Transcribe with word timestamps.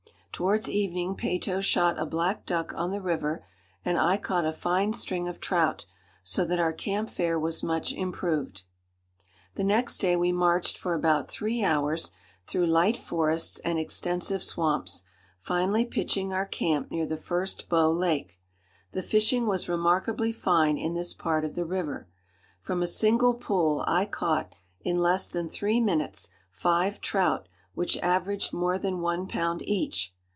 Towards 0.33 0.67
evening 0.67 1.13
Peyto 1.17 1.61
shot 1.61 1.99
a 1.99 2.05
black 2.07 2.47
duck 2.47 2.73
on 2.73 2.89
the 2.89 3.01
river, 3.01 3.45
and 3.85 3.99
I 3.99 4.17
caught 4.17 4.43
a 4.43 4.51
fine 4.51 4.91
string 4.93 5.27
of 5.27 5.39
trout, 5.39 5.85
so 6.23 6.43
that 6.45 6.57
our 6.59 6.73
camp 6.73 7.11
fare 7.11 7.37
was 7.39 7.61
much 7.61 7.93
improved. 7.93 8.63
The 9.53 9.63
next 9.63 9.99
day 9.99 10.15
we 10.15 10.31
marched 10.31 10.79
for 10.79 10.95
about 10.95 11.29
three 11.29 11.63
hours 11.63 12.11
through 12.47 12.65
light 12.65 12.97
forests 12.97 13.59
and 13.59 13.77
extensive 13.77 14.41
swamps, 14.41 15.05
finally 15.41 15.85
pitching 15.85 16.33
our 16.33 16.47
camp 16.47 16.89
near 16.89 17.05
the 17.05 17.17
first 17.17 17.69
Bow 17.69 17.91
Lake. 17.91 18.39
The 18.93 19.03
fishing 19.03 19.45
was 19.45 19.69
remarkably 19.69 20.31
fine 20.31 20.75
in 20.75 20.95
this 20.95 21.13
part 21.13 21.45
of 21.45 21.53
the 21.53 21.65
river. 21.65 22.07
From 22.61 22.81
a 22.81 22.87
single 22.87 23.35
pool 23.35 23.83
I 23.87 24.05
caught, 24.07 24.55
in 24.79 24.97
less 25.03 25.29
than 25.29 25.49
three 25.49 25.79
minutes, 25.79 26.29
five 26.49 26.99
trout 26.99 27.47
which 27.75 27.99
averaged 27.99 28.53
more 28.53 28.79
than 28.79 29.01
one 29.01 29.27
pound 29.27 29.61
each. 29.69 30.15